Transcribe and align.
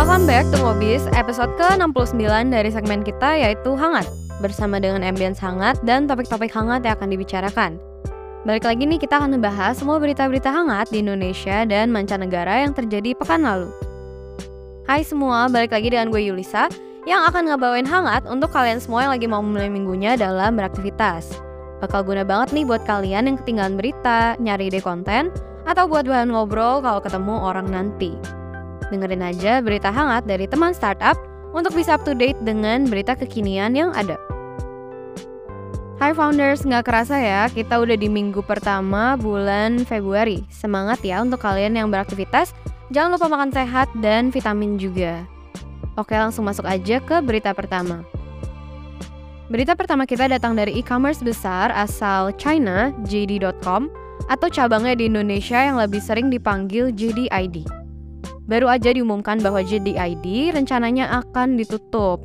Welcome 0.00 0.24
back 0.24 0.48
to 0.48 0.56
Ngobis, 0.56 1.04
episode 1.12 1.52
ke-69 1.60 2.24
dari 2.48 2.72
segmen 2.72 3.04
kita 3.04 3.36
yaitu 3.36 3.76
Hangat. 3.76 4.08
Bersama 4.40 4.80
dengan 4.80 5.04
ambience 5.04 5.36
hangat 5.44 5.76
dan 5.84 6.08
topik-topik 6.08 6.48
hangat 6.56 6.88
yang 6.88 6.96
akan 6.96 7.12
dibicarakan. 7.12 7.76
Balik 8.48 8.64
lagi 8.64 8.88
nih 8.88 8.96
kita 8.96 9.20
akan 9.20 9.36
membahas 9.36 9.76
semua 9.76 10.00
berita-berita 10.00 10.48
hangat 10.48 10.88
di 10.88 11.04
Indonesia 11.04 11.68
dan 11.68 11.92
mancanegara 11.92 12.64
yang 12.64 12.72
terjadi 12.72 13.12
pekan 13.12 13.44
lalu. 13.44 13.68
Hai 14.88 15.04
semua, 15.04 15.52
balik 15.52 15.76
lagi 15.76 15.92
dengan 15.92 16.08
gue 16.08 16.24
Yulisa 16.32 16.72
yang 17.04 17.20
akan 17.28 17.52
ngebawain 17.52 17.84
hangat 17.84 18.24
untuk 18.24 18.48
kalian 18.56 18.80
semua 18.80 19.04
yang 19.04 19.12
lagi 19.12 19.28
mau 19.28 19.44
mulai 19.44 19.68
minggunya 19.68 20.16
dalam 20.16 20.56
beraktivitas. 20.56 21.28
Bakal 21.84 22.08
guna 22.08 22.24
banget 22.24 22.56
nih 22.56 22.64
buat 22.64 22.88
kalian 22.88 23.28
yang 23.28 23.36
ketinggalan 23.36 23.76
berita, 23.76 24.32
nyari 24.40 24.72
ide 24.72 24.80
konten, 24.80 25.28
atau 25.68 25.84
buat 25.84 26.08
bahan 26.08 26.32
ngobrol 26.32 26.80
kalau 26.80 27.04
ketemu 27.04 27.36
orang 27.36 27.68
nanti. 27.68 28.39
Dengerin 28.90 29.22
aja 29.22 29.62
berita 29.62 29.94
hangat 29.94 30.26
dari 30.26 30.50
teman 30.50 30.74
startup 30.74 31.14
untuk 31.54 31.74
bisa 31.74 31.94
up 31.94 32.02
to 32.02 32.14
date 32.14 32.38
dengan 32.42 32.86
berita 32.90 33.14
kekinian 33.14 33.74
yang 33.74 33.94
ada. 33.94 34.18
Hai 36.00 36.16
founders, 36.16 36.64
nggak 36.64 36.88
kerasa 36.88 37.20
ya, 37.20 37.46
kita 37.52 37.76
udah 37.76 37.92
di 37.92 38.08
minggu 38.08 38.40
pertama 38.42 39.20
bulan 39.20 39.84
Februari. 39.84 40.42
Semangat 40.48 41.04
ya 41.04 41.20
untuk 41.20 41.44
kalian 41.44 41.76
yang 41.76 41.92
beraktivitas, 41.92 42.56
jangan 42.88 43.14
lupa 43.14 43.28
makan 43.28 43.52
sehat 43.52 43.86
dan 44.00 44.32
vitamin 44.32 44.80
juga. 44.80 45.28
Oke 46.00 46.16
langsung 46.16 46.48
masuk 46.48 46.64
aja 46.64 47.04
ke 47.04 47.20
berita 47.20 47.52
pertama. 47.52 48.00
Berita 49.52 49.76
pertama 49.76 50.06
kita 50.06 50.30
datang 50.30 50.56
dari 50.56 50.78
e-commerce 50.78 51.20
besar 51.20 51.68
asal 51.74 52.32
China, 52.38 52.94
JD.com, 53.04 53.92
atau 54.30 54.48
cabangnya 54.48 54.94
di 54.94 55.10
Indonesia 55.10 55.58
yang 55.58 55.76
lebih 55.76 56.00
sering 56.00 56.30
dipanggil 56.30 56.94
JDID. 56.94 57.79
Baru 58.50 58.66
aja 58.66 58.90
diumumkan 58.90 59.38
bahwa 59.38 59.62
JDID 59.62 60.58
rencananya 60.58 61.22
akan 61.22 61.54
ditutup. 61.54 62.18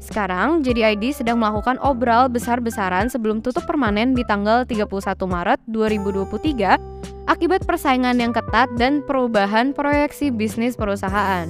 Sekarang, 0.00 0.64
JDID 0.64 1.12
sedang 1.12 1.36
melakukan 1.36 1.76
obral 1.84 2.32
besar-besaran 2.32 3.12
sebelum 3.12 3.44
tutup 3.44 3.68
permanen 3.68 4.16
di 4.16 4.24
tanggal 4.24 4.64
31 4.64 4.88
Maret 5.28 5.60
2023 5.68 7.28
akibat 7.28 7.68
persaingan 7.68 8.16
yang 8.16 8.32
ketat 8.32 8.72
dan 8.80 9.04
perubahan 9.04 9.76
proyeksi 9.76 10.32
bisnis 10.32 10.80
perusahaan. 10.80 11.44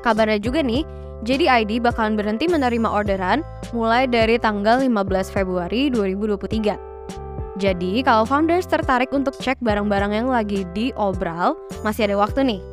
Kabarnya 0.00 0.40
juga 0.40 0.64
nih, 0.64 0.80
JDID 1.28 1.84
bakalan 1.84 2.16
berhenti 2.16 2.48
menerima 2.48 2.88
orderan 2.88 3.44
mulai 3.76 4.08
dari 4.08 4.40
tanggal 4.40 4.80
15 4.80 5.28
Februari 5.28 5.92
2023. 5.92 7.60
Jadi, 7.60 8.00
kalau 8.00 8.24
founders 8.24 8.64
tertarik 8.64 9.12
untuk 9.12 9.36
cek 9.36 9.60
barang-barang 9.60 10.16
yang 10.16 10.32
lagi 10.32 10.64
di 10.72 10.88
obral, 10.96 11.52
masih 11.84 12.08
ada 12.08 12.16
waktu 12.16 12.48
nih. 12.48 12.72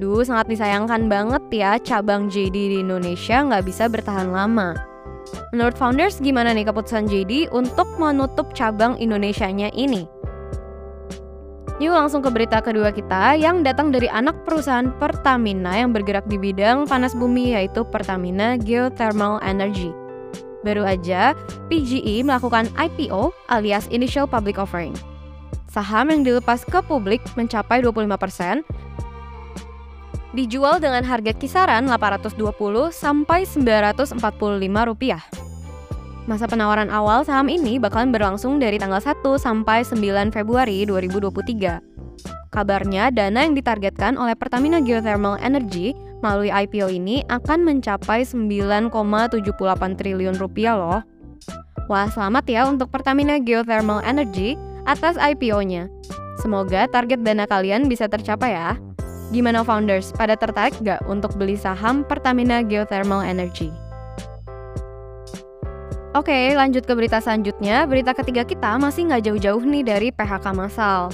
Duh, 0.00 0.24
sangat 0.24 0.48
disayangkan 0.48 1.12
banget 1.12 1.42
ya 1.52 1.76
cabang 1.76 2.32
JD 2.32 2.56
di 2.56 2.76
Indonesia 2.80 3.44
nggak 3.44 3.64
bisa 3.68 3.92
bertahan 3.92 4.32
lama. 4.32 4.72
Menurut 5.52 5.76
founders, 5.76 6.16
gimana 6.16 6.56
nih 6.56 6.64
keputusan 6.64 7.04
JD 7.08 7.52
untuk 7.52 7.84
menutup 8.00 8.56
cabang 8.56 8.96
Indonesianya 8.96 9.68
ini? 9.76 10.08
Yuk 11.80 11.92
langsung 11.92 12.22
ke 12.22 12.30
berita 12.30 12.62
kedua 12.62 12.94
kita 12.94 13.34
yang 13.34 13.66
datang 13.66 13.90
dari 13.90 14.06
anak 14.06 14.46
perusahaan 14.46 14.92
Pertamina 14.96 15.82
yang 15.82 15.90
bergerak 15.90 16.24
di 16.30 16.38
bidang 16.38 16.86
panas 16.86 17.10
bumi 17.16 17.58
yaitu 17.58 17.82
Pertamina 17.82 18.54
Geothermal 18.54 19.42
Energy. 19.42 19.90
Baru 20.62 20.86
aja, 20.86 21.34
PGE 21.66 22.22
melakukan 22.22 22.70
IPO 22.78 23.34
alias 23.50 23.90
Initial 23.90 24.30
Public 24.30 24.62
Offering. 24.62 24.94
Saham 25.66 26.12
yang 26.12 26.22
dilepas 26.22 26.62
ke 26.62 26.78
publik 26.84 27.24
mencapai 27.34 27.82
25% 27.82 28.62
dijual 30.32 30.80
dengan 30.80 31.04
harga 31.04 31.32
kisaran 31.36 31.88
820 31.88 32.36
sampai 32.92 33.44
945 33.44 34.18
rupiah. 34.88 35.22
Masa 36.24 36.46
penawaran 36.46 36.88
awal 36.88 37.26
saham 37.26 37.50
ini 37.50 37.82
bakalan 37.82 38.14
berlangsung 38.14 38.62
dari 38.62 38.78
tanggal 38.78 39.02
1 39.02 39.20
sampai 39.36 39.82
9 39.82 40.30
Februari 40.30 40.86
2023. 40.86 41.82
Kabarnya 42.52 43.08
dana 43.10 43.48
yang 43.48 43.56
ditargetkan 43.56 44.20
oleh 44.20 44.36
Pertamina 44.36 44.78
Geothermal 44.78 45.40
Energy 45.40 45.96
melalui 46.22 46.52
IPO 46.52 46.94
ini 46.94 47.24
akan 47.26 47.64
mencapai 47.64 48.22
9,78 48.22 48.92
triliun 49.98 50.36
rupiah 50.38 50.76
loh. 50.78 51.00
Wah, 51.90 52.06
selamat 52.06 52.44
ya 52.46 52.68
untuk 52.70 52.92
Pertamina 52.94 53.42
Geothermal 53.42 54.04
Energy 54.06 54.54
atas 54.86 55.18
IPO-nya. 55.18 55.90
Semoga 56.38 56.86
target 56.86 57.26
dana 57.26 57.50
kalian 57.50 57.90
bisa 57.90 58.06
tercapai 58.06 58.54
ya. 58.54 58.78
Gimana 59.32 59.64
founders, 59.64 60.12
pada 60.12 60.36
tertarik 60.36 60.76
gak 60.84 61.00
untuk 61.08 61.32
beli 61.40 61.56
saham 61.56 62.04
Pertamina 62.04 62.60
Geothermal 62.60 63.24
Energy? 63.24 63.72
Oke, 66.12 66.52
lanjut 66.52 66.84
ke 66.84 66.92
berita 66.92 67.24
selanjutnya. 67.24 67.88
Berita 67.88 68.12
ketiga 68.12 68.44
kita 68.44 68.76
masih 68.76 69.08
nggak 69.08 69.24
jauh-jauh 69.24 69.64
nih 69.64 69.80
dari 69.80 70.08
PHK 70.12 70.52
massal. 70.52 71.08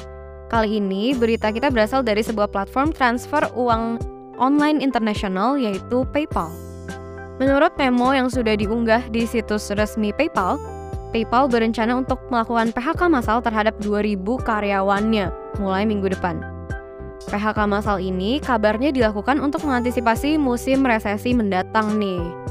Kali 0.50 0.82
ini 0.82 1.14
berita 1.14 1.54
kita 1.54 1.70
berasal 1.70 2.02
dari 2.02 2.18
sebuah 2.26 2.50
platform 2.50 2.90
transfer 2.90 3.46
uang 3.54 4.02
online 4.42 4.82
internasional 4.82 5.54
yaitu 5.54 6.02
PayPal. 6.10 6.50
Menurut 7.38 7.70
memo 7.78 8.10
yang 8.10 8.26
sudah 8.26 8.58
diunggah 8.58 9.06
di 9.14 9.22
situs 9.30 9.70
resmi 9.78 10.10
PayPal, 10.10 10.58
PayPal 11.14 11.46
berencana 11.46 11.94
untuk 11.94 12.18
melakukan 12.34 12.74
PHK 12.74 13.00
massal 13.06 13.38
terhadap 13.38 13.78
2.000 13.78 14.18
karyawannya 14.42 15.30
mulai 15.62 15.86
minggu 15.86 16.10
depan. 16.10 16.57
PHK 17.28 17.68
massal 17.68 18.00
ini 18.00 18.40
kabarnya 18.40 18.90
dilakukan 18.90 19.38
untuk 19.38 19.62
mengantisipasi 19.68 20.40
musim 20.40 20.82
resesi 20.82 21.36
mendatang 21.36 22.00
nih. 22.00 22.48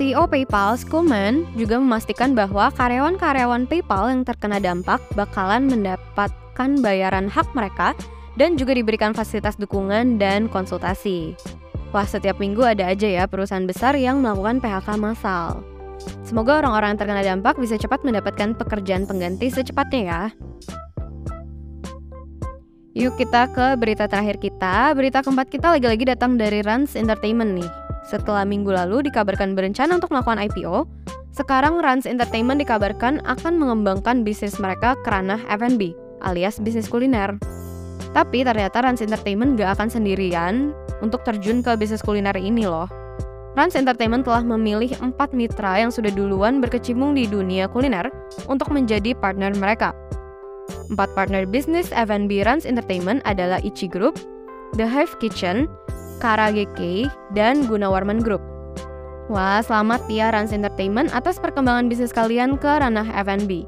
CEO 0.00 0.24
PayPal, 0.24 0.80
Skuman, 0.80 1.44
juga 1.60 1.76
memastikan 1.76 2.32
bahwa 2.32 2.72
karyawan-karyawan 2.72 3.68
PayPal 3.68 4.08
yang 4.08 4.22
terkena 4.24 4.56
dampak 4.56 5.02
bakalan 5.12 5.68
mendapatkan 5.68 6.70
bayaran 6.80 7.28
hak 7.28 7.44
mereka 7.52 7.92
dan 8.40 8.56
juga 8.56 8.72
diberikan 8.72 9.12
fasilitas 9.12 9.60
dukungan 9.60 10.16
dan 10.16 10.48
konsultasi. 10.48 11.36
Wah, 11.92 12.08
setiap 12.08 12.40
minggu 12.40 12.64
ada 12.64 12.88
aja 12.88 13.04
ya 13.04 13.24
perusahaan 13.28 13.68
besar 13.68 13.98
yang 13.98 14.24
melakukan 14.24 14.62
PHK 14.62 14.88
massal. 14.96 15.60
Semoga 16.24 16.64
orang-orang 16.64 16.96
yang 16.96 17.00
terkena 17.04 17.22
dampak 17.26 17.60
bisa 17.60 17.76
cepat 17.76 18.00
mendapatkan 18.00 18.56
pekerjaan 18.56 19.04
pengganti 19.04 19.52
secepatnya 19.52 20.00
ya. 20.00 20.22
Yuk 22.90 23.14
kita 23.14 23.46
ke 23.54 23.78
berita 23.78 24.10
terakhir 24.10 24.42
kita. 24.42 24.90
Berita 24.98 25.22
keempat 25.22 25.46
kita 25.46 25.78
lagi-lagi 25.78 26.10
datang 26.10 26.34
dari 26.34 26.58
Rans 26.58 26.98
Entertainment 26.98 27.54
nih. 27.54 27.70
Setelah 28.02 28.42
minggu 28.42 28.66
lalu 28.66 29.06
dikabarkan 29.06 29.54
berencana 29.54 29.94
untuk 29.94 30.10
melakukan 30.10 30.42
IPO, 30.50 30.90
sekarang 31.30 31.78
Rans 31.78 32.02
Entertainment 32.02 32.58
dikabarkan 32.58 33.22
akan 33.22 33.62
mengembangkan 33.62 34.26
bisnis 34.26 34.58
mereka 34.58 34.98
ke 35.06 35.08
ranah 35.08 35.38
F&B 35.46 35.94
alias 36.26 36.58
bisnis 36.58 36.90
kuliner. 36.90 37.38
Tapi 38.10 38.42
ternyata 38.42 38.82
Rans 38.82 39.06
Entertainment 39.06 39.54
gak 39.54 39.78
akan 39.78 39.86
sendirian 39.86 40.74
untuk 40.98 41.22
terjun 41.22 41.62
ke 41.62 41.78
bisnis 41.78 42.02
kuliner 42.02 42.34
ini 42.34 42.66
loh. 42.66 42.90
Rans 43.54 43.78
Entertainment 43.78 44.26
telah 44.26 44.42
memilih 44.42 44.98
empat 44.98 45.30
mitra 45.30 45.78
yang 45.78 45.94
sudah 45.94 46.10
duluan 46.10 46.58
berkecimpung 46.58 47.14
di 47.14 47.30
dunia 47.30 47.70
kuliner 47.70 48.10
untuk 48.50 48.74
menjadi 48.74 49.14
partner 49.14 49.54
mereka. 49.54 49.94
Empat 50.90 51.14
partner 51.14 51.46
bisnis 51.46 51.94
F&B 51.94 52.42
Rans 52.42 52.66
Entertainment 52.66 53.22
adalah 53.22 53.62
Ichi 53.62 53.86
Group, 53.86 54.18
The 54.74 54.82
Hive 54.82 55.14
Kitchen, 55.22 55.70
Karageke, 56.18 57.06
dan 57.30 57.70
Gunawarman 57.70 58.18
Group. 58.18 58.42
Wah, 59.30 59.62
selamat 59.62 60.10
ya 60.10 60.34
Rans 60.34 60.50
Entertainment 60.50 61.14
atas 61.14 61.38
perkembangan 61.38 61.86
bisnis 61.86 62.10
kalian 62.10 62.58
ke 62.58 62.66
ranah 62.66 63.06
F&B. 63.22 63.62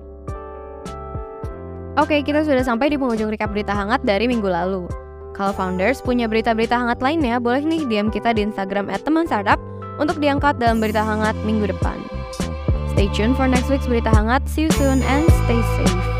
Oke, 1.94 2.26
kita 2.26 2.42
sudah 2.42 2.66
sampai 2.66 2.90
di 2.90 2.98
penghujung 2.98 3.30
recap 3.30 3.54
berita 3.54 3.70
hangat 3.70 4.02
dari 4.02 4.26
minggu 4.26 4.50
lalu. 4.50 4.90
Kalau 5.38 5.54
founders 5.54 6.02
punya 6.02 6.26
berita-berita 6.26 6.74
hangat 6.74 6.98
lainnya, 6.98 7.38
boleh 7.38 7.62
nih 7.62 7.86
DM 7.86 8.10
kita 8.10 8.34
di 8.34 8.42
Instagram 8.42 8.90
@teman_startup 8.90 9.62
untuk 10.02 10.18
diangkat 10.18 10.58
dalam 10.58 10.82
berita 10.82 11.06
hangat 11.06 11.38
minggu 11.46 11.70
depan. 11.70 12.02
Stay 12.92 13.06
tuned 13.14 13.38
for 13.38 13.46
next 13.46 13.70
week's 13.70 13.86
berita 13.86 14.10
hangat. 14.10 14.42
See 14.50 14.66
you 14.66 14.72
soon 14.74 15.00
and 15.06 15.24
stay 15.46 15.62
safe. 15.78 16.11